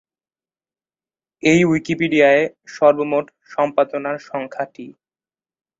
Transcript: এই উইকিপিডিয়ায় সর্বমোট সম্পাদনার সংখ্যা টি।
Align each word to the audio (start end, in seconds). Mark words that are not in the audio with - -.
এই 1.43 1.59
উইকিপিডিয়ায় 1.63 2.43
সর্বমোট 2.67 3.25
সম্পাদনার 3.49 4.17
সংখ্যা 4.29 4.65
টি। 4.73 4.87